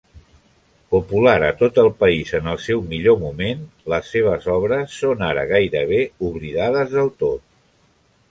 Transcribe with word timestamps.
Popular 0.93 1.33
a 1.47 1.49
tot 1.59 1.75
el 1.81 1.89
país 1.99 2.31
en 2.37 2.47
el 2.53 2.57
seu 2.67 2.79
millor 2.93 3.19
moment, 3.25 3.61
les 3.93 4.09
seves 4.15 4.49
obres 4.55 4.95
són 5.03 5.23
ara 5.27 5.43
gairebé 5.53 5.99
oblidades 6.31 6.97
del 6.97 7.13
tot. 7.25 7.45